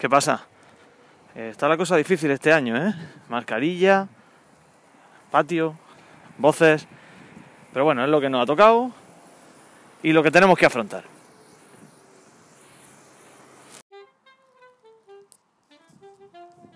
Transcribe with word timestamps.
¿Qué 0.00 0.08
pasa? 0.08 0.46
Eh, 1.34 1.50
está 1.50 1.68
la 1.68 1.76
cosa 1.76 1.94
difícil 1.94 2.30
este 2.30 2.50
año, 2.54 2.74
¿eh? 2.74 2.94
Mascarilla, 3.28 4.08
patio, 5.30 5.76
voces. 6.38 6.88
Pero 7.70 7.84
bueno, 7.84 8.02
es 8.02 8.08
lo 8.08 8.18
que 8.18 8.30
nos 8.30 8.42
ha 8.42 8.46
tocado 8.46 8.92
y 10.02 10.14
lo 10.14 10.22
que 10.22 10.30
tenemos 10.30 10.58
que 10.58 10.64
afrontar. 10.64 11.04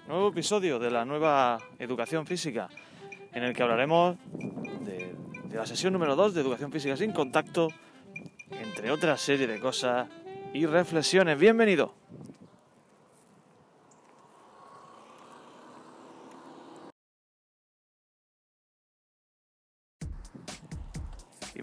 Nuevo 0.07 0.29
episodio 0.29 0.79
de 0.79 0.91
la 0.91 1.07
nueva 1.07 1.59
educación 1.79 2.27
física, 2.27 2.69
en 3.33 3.43
el 3.43 3.55
que 3.55 3.63
hablaremos 3.63 4.19
de, 4.83 5.17
la 5.51 5.65
sesión 5.65 5.95
número 5.95 6.15
2 6.15 6.35
de 6.35 6.43
educación 6.43 6.71
física 6.71 6.95
sin 6.95 7.13
contacto, 7.13 7.69
entre 8.51 8.91
otra 8.91 9.17
serie 9.17 9.47
de 9.47 9.59
cosas 9.61 10.11
y 10.53 10.67
reflexiones. 10.67 11.39
Bienvenido. 11.39 11.95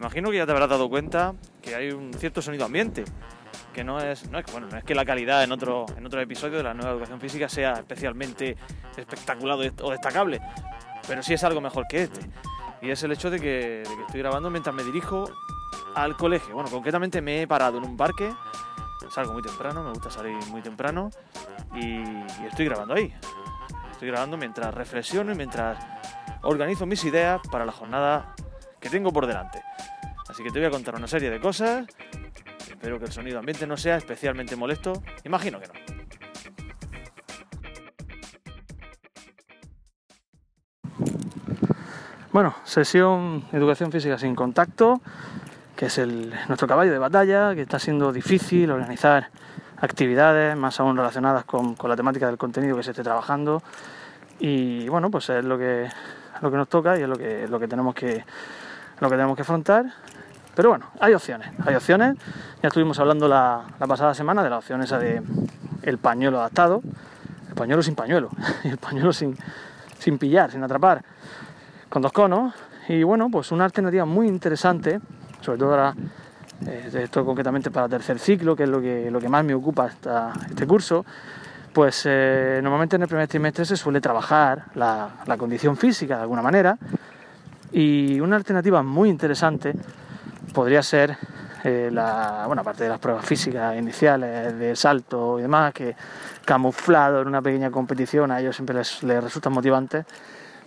Imagino 0.01 0.31
que 0.31 0.37
ya 0.37 0.47
te 0.47 0.51
habrás 0.51 0.67
dado 0.67 0.89
cuenta 0.89 1.35
que 1.61 1.75
hay 1.75 1.91
un 1.91 2.11
cierto 2.15 2.41
sonido 2.41 2.65
ambiente, 2.65 3.05
que 3.71 3.83
no 3.83 3.99
es, 3.99 4.27
no 4.31 4.39
es, 4.39 4.51
bueno, 4.51 4.65
no 4.65 4.75
es 4.75 4.83
que 4.83 4.95
la 4.95 5.05
calidad 5.05 5.43
en 5.43 5.51
otro, 5.51 5.85
en 5.95 6.03
otro 6.03 6.19
episodio 6.19 6.57
de 6.57 6.63
la 6.63 6.73
nueva 6.73 6.93
educación 6.93 7.19
física 7.19 7.47
sea 7.47 7.73
especialmente 7.73 8.57
espectacular 8.97 9.59
o 9.79 9.91
destacable, 9.91 10.41
pero 11.07 11.21
sí 11.21 11.35
es 11.35 11.43
algo 11.43 11.61
mejor 11.61 11.85
que 11.87 12.01
este. 12.01 12.21
Y 12.81 12.89
es 12.89 13.03
el 13.03 13.11
hecho 13.11 13.29
de 13.29 13.39
que, 13.39 13.83
estoy 13.83 14.21
grabando 14.21 14.49
mientras 14.49 14.73
me 14.73 14.83
dirijo 14.83 15.29
al 15.93 16.17
colegio. 16.17 16.55
Bueno, 16.55 16.71
concretamente 16.71 17.21
me 17.21 17.43
he 17.43 17.47
parado 17.47 17.77
en 17.77 17.83
un 17.83 17.95
parque, 17.95 18.33
salgo 19.11 19.33
muy 19.33 19.43
temprano, 19.43 19.83
me 19.83 19.91
gusta 19.91 20.09
salir 20.09 20.35
muy 20.47 20.63
temprano 20.63 21.11
y 21.75 22.01
estoy 22.47 22.65
grabando 22.65 22.95
ahí. 22.95 23.13
Estoy 23.91 24.07
grabando 24.07 24.35
mientras 24.35 24.73
reflexiono 24.73 25.31
y 25.31 25.35
mientras 25.35 25.77
organizo 26.41 26.87
mis 26.87 27.03
ideas 27.05 27.39
para 27.51 27.67
la 27.67 27.71
jornada 27.71 28.33
que 28.79 28.89
tengo 28.89 29.13
por 29.13 29.27
delante. 29.27 29.61
Así 30.41 30.47
que 30.47 30.53
te 30.53 30.59
voy 30.59 30.69
a 30.69 30.71
contar 30.71 30.95
una 30.95 31.05
serie 31.05 31.29
de 31.29 31.39
cosas. 31.39 31.85
Espero 32.67 32.97
que 32.97 33.05
el 33.05 33.11
sonido 33.11 33.37
ambiente 33.37 33.67
no 33.67 33.77
sea 33.77 33.97
especialmente 33.97 34.55
molesto. 34.55 35.03
Imagino 35.23 35.59
que 35.59 35.67
no. 35.67 35.73
Bueno, 42.31 42.55
sesión 42.63 43.45
educación 43.51 43.91
física 43.91 44.17
sin 44.17 44.33
contacto, 44.33 44.99
que 45.75 45.85
es 45.85 45.99
nuestro 46.47 46.67
caballo 46.67 46.91
de 46.91 46.97
batalla, 46.97 47.53
que 47.53 47.61
está 47.61 47.77
siendo 47.77 48.11
difícil 48.11 48.71
organizar 48.71 49.29
actividades, 49.77 50.57
más 50.57 50.79
aún 50.79 50.97
relacionadas 50.97 51.45
con, 51.45 51.75
con 51.75 51.87
la 51.87 51.95
temática 51.95 52.25
del 52.25 52.39
contenido 52.39 52.75
que 52.77 52.81
se 52.81 52.89
esté 52.89 53.03
trabajando. 53.03 53.61
Y 54.39 54.89
bueno, 54.89 55.11
pues 55.11 55.29
es 55.29 55.45
lo 55.45 55.59
que, 55.59 55.87
lo 56.41 56.49
que 56.49 56.57
nos 56.57 56.67
toca 56.67 56.97
y 56.97 57.03
es 57.03 57.07
lo 57.07 57.15
que, 57.15 57.47
lo 57.47 57.59
que 57.59 57.67
tenemos 57.67 57.93
que 57.93 58.25
lo 59.01 59.09
que 59.09 59.15
tenemos 59.15 59.35
que 59.35 59.41
afrontar. 59.41 59.85
Pero 60.55 60.69
bueno, 60.69 60.87
hay 60.99 61.13
opciones, 61.13 61.49
hay 61.65 61.75
opciones. 61.75 62.17
Ya 62.61 62.67
estuvimos 62.67 62.99
hablando 62.99 63.27
la, 63.27 63.63
la 63.79 63.87
pasada 63.87 64.13
semana 64.13 64.43
de 64.43 64.49
la 64.49 64.57
opción 64.57 64.81
esa 64.81 64.99
de 64.99 65.21
el 65.83 65.97
pañuelo 65.97 66.39
adaptado, 66.39 66.81
el 67.49 67.55
pañuelo 67.55 67.81
sin 67.81 67.95
pañuelo, 67.95 68.29
el 68.63 68.77
pañuelo 68.77 69.13
sin, 69.13 69.37
sin 69.97 70.17
pillar, 70.17 70.51
sin 70.51 70.63
atrapar, 70.63 71.03
con 71.89 72.01
dos 72.01 72.11
conos. 72.11 72.53
Y 72.87 73.03
bueno, 73.03 73.29
pues 73.31 73.51
una 73.51 73.65
alternativa 73.65 74.05
muy 74.05 74.27
interesante, 74.27 74.99
sobre 75.39 75.59
todo 75.59 75.71
ahora, 75.71 75.95
eh, 76.67 76.89
esto 76.93 77.25
concretamente 77.25 77.71
para 77.71 77.87
tercer 77.87 78.19
ciclo, 78.19 78.55
que 78.55 78.63
es 78.63 78.69
lo 78.69 78.81
que, 78.81 79.09
lo 79.09 79.19
que 79.19 79.29
más 79.29 79.45
me 79.45 79.53
ocupa 79.53 79.87
esta, 79.87 80.33
este 80.49 80.67
curso, 80.67 81.05
pues 81.73 82.03
eh, 82.05 82.59
normalmente 82.61 82.97
en 82.97 83.03
el 83.03 83.07
primer 83.07 83.27
trimestre 83.27 83.63
se 83.63 83.77
suele 83.77 84.01
trabajar 84.01 84.65
la, 84.75 85.09
la 85.25 85.37
condición 85.37 85.77
física 85.77 86.17
de 86.17 86.23
alguna 86.23 86.41
manera 86.41 86.77
y 87.71 88.19
una 88.19 88.35
alternativa 88.35 88.83
muy 88.83 89.09
interesante 89.09 89.73
podría 90.53 90.83
ser 90.83 91.17
eh, 91.63 91.89
la, 91.91 92.43
bueno, 92.47 92.61
aparte 92.61 92.83
de 92.83 92.89
las 92.89 92.99
pruebas 92.99 93.25
físicas 93.25 93.77
iniciales, 93.77 94.57
de 94.57 94.75
salto 94.75 95.37
y 95.39 95.43
demás, 95.43 95.73
que 95.73 95.95
camuflado 96.45 97.21
en 97.21 97.27
una 97.27 97.41
pequeña 97.41 97.69
competición 97.69 98.31
a 98.31 98.39
ellos 98.39 98.55
siempre 98.55 98.75
les, 98.75 99.03
les 99.03 99.23
resulta 99.23 99.49
motivante, 99.49 100.05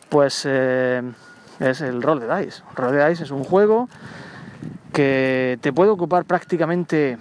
pues 0.08 0.44
eh, 0.46 1.02
es 1.58 1.80
el 1.80 2.02
rol 2.02 2.20
de 2.20 2.44
dice. 2.44 2.62
El 2.70 2.76
rol 2.76 2.92
de 2.92 3.08
dice 3.08 3.24
es 3.24 3.30
un 3.30 3.44
juego 3.44 3.88
que 4.92 5.58
te 5.60 5.72
puede 5.72 5.90
ocupar 5.90 6.24
prácticamente 6.24 7.18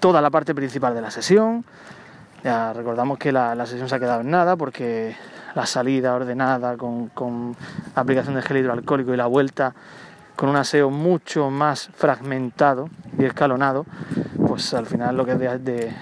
toda 0.00 0.20
la 0.22 0.30
parte 0.30 0.54
principal 0.54 0.94
de 0.94 1.02
la 1.02 1.10
sesión. 1.10 1.64
Ya 2.42 2.72
recordamos 2.72 3.18
que 3.18 3.30
la, 3.30 3.54
la 3.54 3.66
sesión 3.66 3.88
se 3.88 3.94
ha 3.94 4.00
quedado 4.00 4.22
en 4.22 4.30
nada 4.30 4.56
porque 4.56 5.14
la 5.54 5.66
salida 5.66 6.14
ordenada 6.14 6.76
con, 6.76 7.08
con 7.08 7.54
aplicación 7.94 8.34
de 8.34 8.42
gel 8.42 8.56
hidroalcohólico 8.56 9.12
y 9.12 9.16
la 9.16 9.26
vuelta 9.26 9.74
con 10.42 10.48
un 10.48 10.56
aseo 10.56 10.90
mucho 10.90 11.50
más 11.50 11.88
fragmentado 11.94 12.90
y 13.16 13.24
escalonado, 13.26 13.86
pues 14.44 14.74
al 14.74 14.86
final 14.86 15.16
lo 15.16 15.24
que 15.24 15.34
es 15.34 15.38
de, 15.38 15.58
de, 15.60 15.92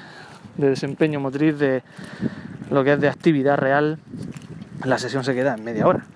de, 0.56 0.70
desempeño 0.70 1.20
motriz, 1.20 1.58
de 1.58 1.82
lo 2.70 2.82
que 2.82 2.94
es 2.94 3.00
de 3.02 3.08
actividad 3.08 3.58
real, 3.58 3.98
la 4.82 4.96
sesión 4.96 5.24
se 5.24 5.34
queda 5.34 5.56
en 5.56 5.62
media 5.62 5.86
hora. 5.86 6.06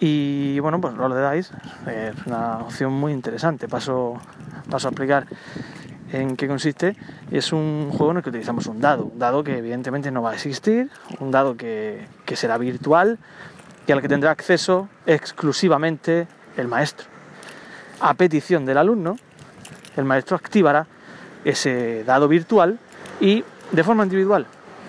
Y 0.00 0.58
bueno, 0.58 0.80
pues 0.80 0.96
Roll 0.96 1.14
de 1.14 1.36
Dice 1.36 1.54
es 1.86 2.26
una 2.26 2.58
opción 2.58 2.92
muy 2.92 3.12
interesante. 3.12 3.68
Paso, 3.68 4.14
paso 4.68 4.88
a 4.88 4.90
explicar 4.90 5.28
en 6.10 6.34
qué 6.34 6.48
consiste. 6.48 6.96
Es 7.30 7.52
un 7.52 7.90
juego 7.92 8.10
en 8.10 8.16
el 8.16 8.22
que 8.24 8.30
utilizamos 8.30 8.66
un 8.66 8.80
dado, 8.80 9.04
un 9.04 9.20
dado 9.20 9.44
que 9.44 9.56
evidentemente 9.56 10.10
no 10.10 10.20
va 10.20 10.32
a 10.32 10.34
existir, 10.34 10.90
un 11.20 11.30
dado 11.30 11.56
que 11.56 12.08
será 12.34 12.58
virtual 12.58 13.20
y 13.86 13.92
al 13.92 14.02
que 14.02 14.08
tendrá 14.08 14.32
acceso 14.32 14.88
exclusivamente 15.06 16.26
el 16.56 16.68
maestro. 16.68 17.06
A 18.00 18.14
petición 18.14 18.66
del 18.66 18.78
alumno, 18.78 19.16
el 19.96 20.04
maestro 20.04 20.36
activará 20.36 20.86
ese 21.44 22.04
dado 22.04 22.28
virtual 22.28 22.78
y 23.20 23.44
de 23.72 23.84
forma 23.84 24.04
individual 24.04 24.46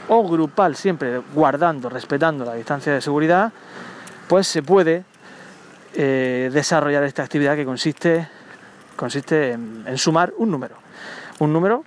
o 0.08 0.28
grupal, 0.28 0.76
siempre 0.76 1.22
guardando, 1.34 1.90
respetando 1.90 2.46
la 2.46 2.54
distancia 2.54 2.94
de 2.94 3.02
seguridad, 3.02 3.52
pues 4.28 4.48
se 4.48 4.62
puede 4.62 5.04
eh, 5.94 6.50
desarrollar 6.54 7.04
esta 7.04 7.24
actividad 7.24 7.56
que 7.56 7.66
consiste, 7.66 8.28
consiste 8.96 9.52
en, 9.52 9.84
en 9.88 9.98
sumar 9.98 10.34
un 10.38 10.52
número 10.52 10.86
un 11.40 11.52
número 11.52 11.84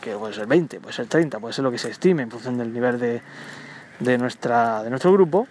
que 0.00 0.14
puede 0.14 0.34
ser 0.34 0.46
20, 0.46 0.80
puede 0.80 0.94
ser 0.94 1.06
30, 1.06 1.38
puede 1.40 1.52
ser 1.52 1.64
lo 1.64 1.70
que 1.70 1.78
se 1.78 1.90
estime 1.90 2.22
en 2.22 2.30
función 2.30 2.56
del 2.58 2.72
nivel 2.72 2.98
de, 2.98 3.22
de, 3.98 4.18
nuestra, 4.18 4.82
de 4.82 4.90
nuestro 4.90 5.12
grupo 5.12 5.46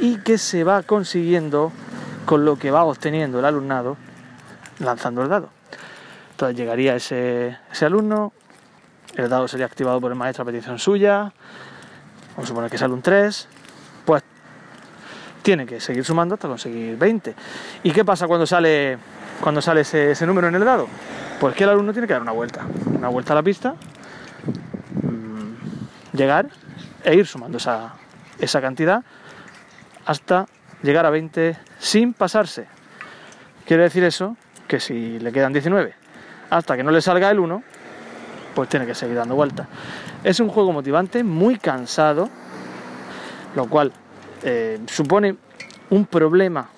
y 0.00 0.16
que 0.18 0.38
se 0.38 0.64
va 0.64 0.82
consiguiendo 0.82 1.72
con 2.24 2.44
lo 2.44 2.56
que 2.56 2.70
va 2.70 2.84
obteniendo 2.84 3.38
el 3.38 3.44
alumnado 3.44 3.96
lanzando 4.78 5.22
el 5.22 5.28
dado. 5.28 5.50
Entonces 6.32 6.56
llegaría 6.56 6.96
ese, 6.96 7.58
ese 7.70 7.86
alumno, 7.86 8.32
el 9.16 9.28
dado 9.28 9.48
sería 9.48 9.66
activado 9.66 10.00
por 10.00 10.10
el 10.10 10.18
maestro 10.18 10.42
a 10.42 10.46
petición 10.46 10.78
suya, 10.78 11.32
vamos 12.30 12.44
a 12.44 12.46
suponer 12.46 12.70
que 12.70 12.78
sale 12.78 12.94
un 12.94 13.02
3, 13.02 13.48
pues 14.04 14.22
tiene 15.42 15.66
que 15.66 15.80
seguir 15.80 16.04
sumando 16.04 16.34
hasta 16.34 16.48
conseguir 16.48 16.96
20. 16.96 17.34
¿Y 17.82 17.92
qué 17.92 18.04
pasa 18.04 18.26
cuando 18.26 18.46
sale, 18.46 18.98
cuando 19.40 19.60
sale 19.60 19.82
ese, 19.82 20.12
ese 20.12 20.26
número 20.26 20.48
en 20.48 20.54
el 20.54 20.64
dado? 20.64 20.88
Pues 21.40 21.54
que 21.54 21.64
el 21.64 21.70
alumno 21.70 21.92
tiene 21.92 22.06
que 22.06 22.14
dar 22.14 22.22
una 22.22 22.32
vuelta, 22.32 22.64
una 22.86 23.08
vuelta 23.08 23.32
a 23.32 23.36
la 23.36 23.42
pista, 23.42 23.74
mmm, 25.02 26.16
llegar 26.16 26.48
e 27.04 27.14
ir 27.14 27.26
sumando 27.26 27.58
esa, 27.58 27.94
esa 28.38 28.60
cantidad 28.60 29.04
hasta 30.06 30.46
llegar 30.82 31.06
a 31.06 31.10
20 31.10 31.56
sin 31.78 32.12
pasarse. 32.14 32.66
Quiere 33.66 33.84
decir 33.84 34.04
eso 34.04 34.36
que 34.66 34.80
si 34.80 35.18
le 35.18 35.32
quedan 35.32 35.52
19 35.52 35.94
hasta 36.50 36.76
que 36.76 36.82
no 36.82 36.90
le 36.90 37.00
salga 37.00 37.30
el 37.30 37.38
1, 37.38 37.62
pues 38.54 38.68
tiene 38.68 38.86
que 38.86 38.94
seguir 38.94 39.16
dando 39.16 39.34
vueltas. 39.34 39.66
Es 40.22 40.38
un 40.40 40.48
juego 40.48 40.72
motivante, 40.72 41.24
muy 41.24 41.56
cansado, 41.56 42.28
lo 43.56 43.66
cual 43.66 43.92
eh, 44.42 44.78
supone 44.86 45.36
un 45.90 46.06
problema 46.06 46.68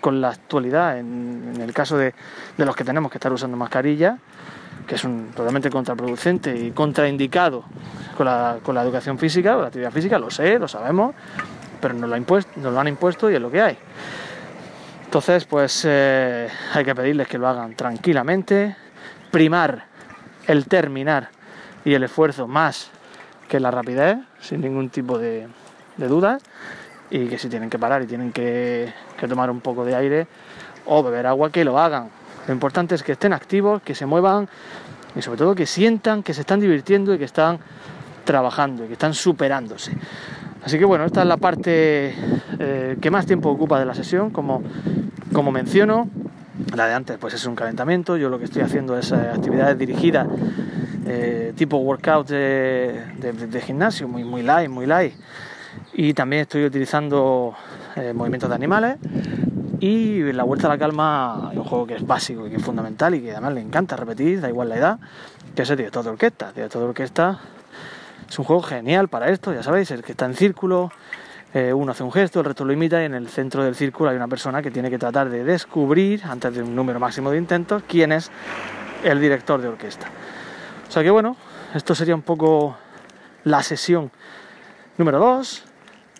con 0.00 0.20
la 0.20 0.30
actualidad, 0.30 0.98
en, 0.98 1.58
el 1.60 1.74
caso 1.74 1.98
de, 1.98 2.14
de, 2.56 2.64
los 2.64 2.74
que 2.74 2.84
tenemos 2.84 3.10
que 3.12 3.18
estar 3.18 3.30
usando 3.32 3.56
mascarilla, 3.56 4.16
que 4.86 4.94
es 4.94 5.02
totalmente 5.34 5.70
contraproducente 5.70 6.56
y 6.56 6.70
contraindicado 6.70 7.64
con 8.16 8.26
la, 8.26 8.58
con 8.62 8.74
la 8.74 8.82
educación 8.82 9.18
física, 9.18 9.52
con 9.52 9.62
la 9.62 9.66
actividad 9.68 9.92
física, 9.92 10.18
lo 10.18 10.30
sé, 10.30 10.58
lo 10.58 10.66
sabemos, 10.66 11.14
pero 11.80 11.94
nos 11.94 12.08
lo, 12.08 12.80
han 12.80 12.88
impuesto 12.88 13.30
y 13.30 13.34
es 13.34 13.40
lo 13.40 13.50
que 13.50 13.62
hay. 13.62 13.78
Entonces, 15.04 15.44
pues 15.44 15.84
eh, 15.88 16.48
hay 16.72 16.84
que 16.84 16.94
pedirles 16.94 17.26
que 17.26 17.38
lo 17.38 17.48
hagan 17.48 17.74
tranquilamente, 17.74 18.76
primar 19.30 19.86
el 20.46 20.66
terminar 20.66 21.30
y 21.84 21.94
el 21.94 22.04
esfuerzo 22.04 22.46
más 22.46 22.90
que 23.48 23.58
la 23.58 23.70
rapidez, 23.70 24.18
sin 24.40 24.60
ningún 24.60 24.90
tipo 24.90 25.18
de, 25.18 25.48
de 25.96 26.08
dudas 26.08 26.42
y 27.10 27.26
que 27.26 27.38
si 27.38 27.48
tienen 27.48 27.68
que 27.68 27.78
parar 27.78 28.02
y 28.02 28.06
tienen 28.06 28.32
que, 28.32 28.92
tomar 29.28 29.50
un 29.50 29.60
poco 29.60 29.84
de 29.84 29.94
aire 29.94 30.26
o 30.86 31.02
beber 31.02 31.26
agua, 31.26 31.50
que 31.50 31.64
lo 31.64 31.78
hagan. 31.78 32.08
Lo 32.46 32.54
importante 32.54 32.94
es 32.94 33.02
que 33.02 33.12
estén 33.12 33.32
activos, 33.32 33.82
que 33.82 33.94
se 33.94 34.06
muevan 34.06 34.48
y 35.14 35.22
sobre 35.22 35.38
todo 35.38 35.54
que 35.54 35.66
sientan 35.66 36.22
que 36.22 36.32
se 36.32 36.40
están 36.42 36.60
divirtiendo 36.60 37.12
y 37.12 37.18
que 37.18 37.24
están 37.24 37.58
trabajando 38.24 38.84
y 38.84 38.86
que 38.86 38.92
están 38.94 39.12
superándose. 39.12 39.92
Así 40.64 40.78
que 40.78 40.84
bueno, 40.84 41.04
esta 41.04 41.22
es 41.22 41.26
la 41.26 41.36
parte 41.36 42.14
eh, 42.58 42.96
que 43.00 43.10
más 43.10 43.26
tiempo 43.26 43.50
ocupa 43.50 43.78
de 43.78 43.86
la 43.86 43.94
sesión, 43.94 44.30
como, 44.30 44.62
como 45.32 45.50
menciono. 45.50 46.08
La 46.76 46.86
de 46.86 46.94
antes 46.94 47.16
pues 47.18 47.34
es 47.34 47.46
un 47.46 47.54
calentamiento, 47.54 48.16
yo 48.16 48.28
lo 48.28 48.38
que 48.38 48.44
estoy 48.44 48.62
haciendo 48.62 48.98
es 48.98 49.12
eh, 49.12 49.14
actividades 49.14 49.78
dirigidas 49.78 50.28
eh, 51.06 51.54
tipo 51.56 51.78
workout 51.78 52.28
de, 52.28 53.02
de, 53.18 53.60
gimnasio, 53.62 54.06
muy, 54.06 54.24
muy 54.24 54.42
light, 54.42 54.68
muy 54.68 54.86
light. 54.86 55.14
Y 55.94 56.12
también 56.12 56.42
estoy 56.42 56.64
utilizando 56.64 57.54
movimientos 58.14 58.48
de 58.48 58.54
animales. 58.54 58.96
Y 59.80 60.32
la 60.32 60.42
vuelta 60.42 60.66
a 60.66 60.70
la 60.70 60.78
calma 60.78 61.50
un 61.54 61.64
juego 61.64 61.86
que 61.86 61.94
es 61.94 62.06
básico 62.06 62.46
y 62.46 62.50
que 62.50 62.56
es 62.56 62.62
fundamental 62.62 63.14
y 63.14 63.22
que 63.22 63.32
además 63.32 63.54
le 63.54 63.60
encanta 63.62 63.96
repetir, 63.96 64.40
da 64.40 64.48
igual 64.48 64.68
la 64.68 64.76
edad, 64.76 64.98
que 65.54 65.62
es 65.62 65.70
el 65.70 65.78
director 65.78 66.04
de 66.04 66.10
orquesta. 66.10 66.52
director 66.52 66.82
de 66.82 66.88
orquesta 66.88 67.40
es 68.30 68.38
un 68.38 68.44
juego 68.44 68.62
genial 68.62 69.08
para 69.08 69.28
esto, 69.28 69.52
ya 69.52 69.64
sabéis, 69.64 69.90
el 69.90 70.04
que 70.04 70.12
está 70.12 70.24
en 70.24 70.34
círculo, 70.34 70.92
eh, 71.52 71.72
uno 71.72 71.90
hace 71.90 72.04
un 72.04 72.12
gesto, 72.12 72.38
el 72.38 72.46
resto 72.46 72.64
lo 72.64 72.72
imita 72.72 73.02
y 73.02 73.06
en 73.06 73.14
el 73.14 73.28
centro 73.28 73.64
del 73.64 73.74
círculo 73.74 74.08
hay 74.10 74.16
una 74.16 74.28
persona 74.28 74.62
que 74.62 74.70
tiene 74.70 74.88
que 74.88 74.98
tratar 74.98 75.28
de 75.28 75.42
descubrir, 75.42 76.22
antes 76.24 76.54
de 76.54 76.62
un 76.62 76.76
número 76.76 77.00
máximo 77.00 77.32
de 77.32 77.38
intentos, 77.38 77.82
quién 77.88 78.12
es 78.12 78.30
el 79.02 79.20
director 79.20 79.60
de 79.60 79.66
orquesta. 79.66 80.06
O 80.88 80.92
sea 80.92 81.02
que 81.02 81.10
bueno, 81.10 81.36
esto 81.74 81.92
sería 81.96 82.14
un 82.14 82.22
poco 82.22 82.76
la 83.42 83.64
sesión 83.64 84.12
número 84.96 85.18
2. 85.18 85.64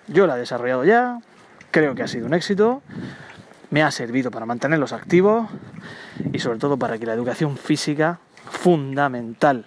Yo 0.09 0.27
la 0.27 0.35
he 0.35 0.41
desarrollado 0.41 0.85
ya, 0.85 1.21
creo 1.71 1.95
que 1.95 2.03
ha 2.03 2.09
sido 2.09 2.27
un 2.27 2.35
éxito, 2.35 2.83
me 3.71 3.85
ha 3.85 3.91
servido 3.93 4.33
para 4.33 4.47
mantenerlos 4.47 4.93
activos 4.93 5.49
y 6.33 6.41
sobre 6.41 6.59
todo 6.59 6.77
para 6.77 6.99
que 6.99 7.07
la 7.07 7.13
educación 7.13 7.57
física, 7.57 8.19
fundamental 8.51 9.67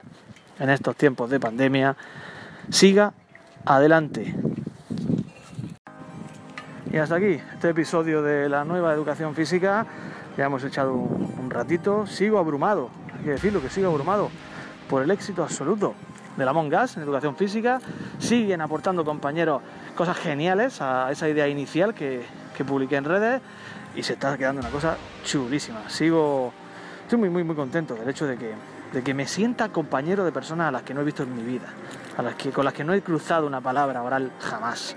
en 0.59 0.69
estos 0.69 0.97
tiempos 0.97 1.29
de 1.29 1.39
pandemia, 1.39 1.95
siga 2.69 3.13
adelante. 3.65 4.35
Y 6.91 6.97
hasta 6.97 7.15
aquí 7.15 7.39
este 7.53 7.69
episodio 7.69 8.21
de 8.21 8.49
la 8.49 8.63
nueva 8.65 8.93
educación 8.93 9.33
física. 9.33 9.85
Ya 10.37 10.45
hemos 10.45 10.63
echado 10.63 10.93
un, 10.93 11.49
ratito. 11.49 12.05
Sigo 12.07 12.37
abrumado, 12.37 12.89
hay 13.15 13.23
que 13.23 13.31
decirlo 13.31 13.61
que 13.61 13.69
sigo 13.69 13.89
abrumado 13.89 14.29
por 14.89 15.03
el 15.03 15.11
éxito 15.11 15.43
absoluto 15.43 15.93
de 16.37 16.45
la 16.45 16.53
Mongas 16.53 16.97
en 16.97 17.03
educación 17.03 17.35
física. 17.35 17.79
Siguen 18.19 18.61
aportando 18.61 19.03
compañeros 19.05 19.61
cosas 19.95 20.17
geniales 20.17 20.81
a 20.81 21.11
esa 21.11 21.29
idea 21.29 21.47
inicial 21.47 21.93
que, 21.93 22.23
que 22.55 22.63
publiqué 22.63 22.95
en 22.95 23.05
redes 23.05 23.41
y 23.95 24.03
se 24.03 24.13
está 24.13 24.37
quedando 24.37 24.61
una 24.61 24.69
cosa 24.69 24.97
chulísima. 25.23 25.89
Sigo, 25.89 26.51
estoy 27.03 27.19
muy, 27.19 27.29
muy, 27.29 27.43
muy 27.43 27.55
contento 27.55 27.95
del 27.95 28.09
hecho 28.09 28.25
de 28.25 28.37
que 28.37 28.53
de 28.93 29.03
que 29.03 29.13
me 29.13 29.27
sienta 29.27 29.69
compañero 29.69 30.23
de 30.23 30.31
personas 30.31 30.69
a 30.69 30.71
las 30.71 30.83
que 30.83 30.93
no 30.93 31.01
he 31.01 31.03
visto 31.03 31.23
en 31.23 31.35
mi 31.35 31.43
vida, 31.43 31.67
a 32.17 32.21
las 32.21 32.35
que, 32.35 32.51
con 32.51 32.63
las 32.63 32.73
que 32.73 32.83
no 32.83 32.93
he 32.93 33.01
cruzado 33.01 33.47
una 33.47 33.59
palabra 33.59 34.03
oral 34.03 34.31
jamás. 34.39 34.95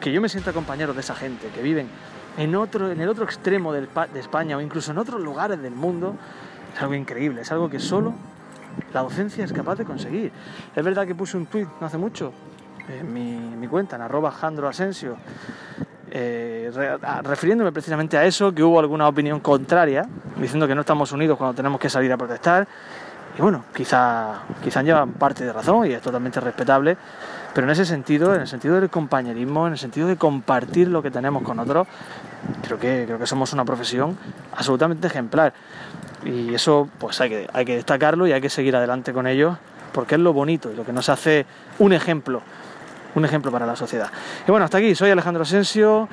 Que 0.00 0.10
yo 0.12 0.20
me 0.20 0.28
sienta 0.28 0.52
compañero 0.52 0.94
de 0.94 1.00
esa 1.00 1.14
gente 1.14 1.48
que 1.48 1.62
viven 1.62 1.88
en, 2.36 2.54
otro, 2.56 2.90
en 2.90 3.00
el 3.00 3.08
otro 3.08 3.24
extremo 3.24 3.72
de 3.72 3.86
España 4.14 4.56
o 4.56 4.60
incluso 4.60 4.90
en 4.90 4.98
otros 4.98 5.20
lugares 5.20 5.60
del 5.60 5.74
mundo, 5.74 6.16
es 6.74 6.82
algo 6.82 6.94
increíble, 6.94 7.42
es 7.42 7.52
algo 7.52 7.70
que 7.70 7.78
solo 7.78 8.14
la 8.92 9.02
docencia 9.02 9.44
es 9.44 9.52
capaz 9.52 9.76
de 9.76 9.84
conseguir. 9.84 10.32
Es 10.74 10.84
verdad 10.84 11.06
que 11.06 11.14
puse 11.14 11.36
un 11.36 11.46
tuit 11.46 11.68
no 11.80 11.86
hace 11.86 11.98
mucho 11.98 12.32
en 12.88 13.60
mi, 13.60 13.68
cuenta, 13.68 13.96
en 13.96 14.02
arroba 14.02 14.34
Asensio, 14.68 15.16
eh, 16.10 16.70
refiriéndome 17.22 17.72
precisamente 17.72 18.16
a 18.16 18.24
eso, 18.24 18.54
que 18.54 18.62
hubo 18.62 18.78
alguna 18.78 19.08
opinión 19.08 19.40
contraria, 19.40 20.06
diciendo 20.36 20.66
que 20.66 20.74
no 20.74 20.82
estamos 20.82 21.10
unidos 21.12 21.38
cuando 21.38 21.54
tenemos 21.54 21.80
que 21.80 21.88
salir 21.88 22.12
a 22.12 22.16
protestar. 22.16 22.68
Y 23.36 23.42
bueno, 23.42 23.64
quizá, 23.74 24.42
quizá 24.62 24.82
llevan 24.82 25.12
parte 25.12 25.44
de 25.44 25.52
razón 25.52 25.86
y 25.86 25.92
es 25.92 26.00
totalmente 26.00 26.38
respetable, 26.38 26.96
pero 27.52 27.66
en 27.66 27.72
ese 27.72 27.84
sentido, 27.84 28.34
en 28.34 28.42
el 28.42 28.46
sentido 28.46 28.80
del 28.80 28.90
compañerismo, 28.90 29.66
en 29.66 29.72
el 29.72 29.78
sentido 29.78 30.06
de 30.06 30.16
compartir 30.16 30.88
lo 30.88 31.02
que 31.02 31.10
tenemos 31.10 31.42
con 31.42 31.58
otros, 31.58 31.88
creo 32.62 32.78
que, 32.78 33.04
creo 33.06 33.18
que 33.18 33.26
somos 33.26 33.52
una 33.52 33.64
profesión 33.64 34.16
absolutamente 34.52 35.08
ejemplar. 35.08 35.52
Y 36.24 36.54
eso 36.54 36.88
pues 36.98 37.20
hay 37.20 37.28
que, 37.28 37.48
hay 37.52 37.64
que 37.64 37.76
destacarlo 37.76 38.26
y 38.26 38.32
hay 38.32 38.40
que 38.40 38.50
seguir 38.50 38.76
adelante 38.76 39.12
con 39.12 39.26
ello, 39.26 39.58
porque 39.92 40.14
es 40.14 40.20
lo 40.20 40.32
bonito 40.32 40.70
y 40.70 40.76
lo 40.76 40.84
que 40.84 40.92
nos 40.92 41.08
hace 41.08 41.44
un 41.80 41.92
ejemplo, 41.92 42.40
un 43.16 43.24
ejemplo 43.24 43.50
para 43.50 43.66
la 43.66 43.74
sociedad. 43.74 44.10
Y 44.46 44.50
bueno, 44.52 44.64
hasta 44.64 44.78
aquí, 44.78 44.94
soy 44.94 45.10
Alejandro 45.10 45.42
Asensio. 45.42 46.08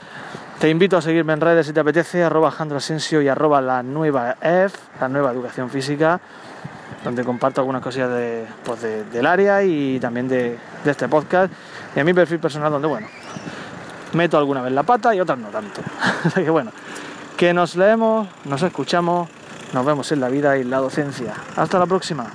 Te 0.59 0.69
invito 0.69 0.97
a 0.97 1.01
seguirme 1.01 1.33
en 1.33 1.41
redes 1.41 1.67
si 1.67 1.73
te 1.73 1.79
apetece, 1.79 2.23
arroba 2.23 2.47
Alejandro 2.49 2.77
Asensio 2.77 3.21
y 3.21 3.27
arroba 3.27 3.61
la 3.61 3.83
nueva 3.83 4.37
EF, 4.41 4.75
la 4.99 5.07
nueva 5.07 5.31
educación 5.31 5.69
física 5.69 6.19
donde 7.03 7.23
comparto 7.23 7.61
algunas 7.61 7.81
cosillas 7.81 8.09
de, 8.09 8.45
pues 8.63 8.81
del 8.81 9.25
área 9.25 9.63
y 9.63 9.99
también 9.99 10.27
de, 10.27 10.57
de, 10.83 10.91
este 10.91 11.07
podcast. 11.07 11.51
Y 11.95 11.99
a 11.99 12.03
mi 12.03 12.13
perfil 12.13 12.39
personal, 12.39 12.71
donde, 12.71 12.87
bueno, 12.87 13.07
meto 14.13 14.37
alguna 14.37 14.61
vez 14.61 14.71
la 14.71 14.83
pata 14.83 15.13
y 15.15 15.19
otras 15.19 15.37
no 15.37 15.49
tanto. 15.49 15.81
Así 16.23 16.43
que 16.43 16.49
bueno, 16.49 16.71
que 17.37 17.53
nos 17.53 17.75
leemos, 17.75 18.27
nos 18.45 18.61
escuchamos, 18.63 19.29
nos 19.73 19.85
vemos 19.85 20.11
en 20.11 20.19
la 20.19 20.29
vida 20.29 20.57
y 20.57 20.61
en 20.61 20.69
la 20.69 20.77
docencia. 20.77 21.33
Hasta 21.55 21.79
la 21.79 21.85
próxima. 21.85 22.27